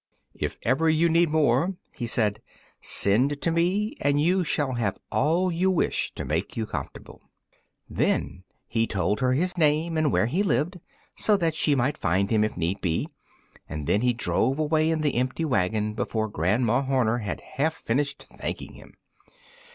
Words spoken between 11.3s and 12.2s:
that she might